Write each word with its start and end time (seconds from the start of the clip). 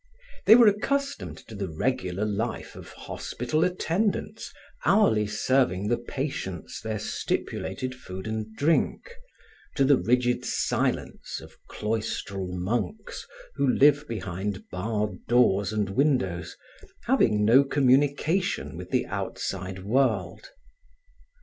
They 0.47 0.55
were 0.55 0.65
accustomed 0.65 1.37
to 1.47 1.53
the 1.53 1.69
regular 1.69 2.25
life 2.25 2.75
of 2.75 2.89
hospital 2.89 3.63
attendants 3.63 4.51
hourly 4.83 5.27
serving 5.27 5.89
the 5.89 5.97
patients 5.99 6.81
their 6.81 6.97
stipulated 6.97 7.93
food 7.93 8.25
and 8.25 8.51
drink, 8.55 9.15
to 9.75 9.85
the 9.85 9.99
rigid 9.99 10.43
silence 10.43 11.39
of 11.39 11.55
cloistral 11.67 12.47
monks 12.51 13.27
who 13.53 13.69
live 13.71 14.07
behind 14.07 14.67
barred 14.71 15.19
doors 15.27 15.71
and 15.71 15.91
windows, 15.91 16.57
having 17.03 17.45
no 17.45 17.63
communication 17.63 18.75
with 18.77 18.89
the 18.89 19.05
outside 19.05 19.83
world. 19.83 20.49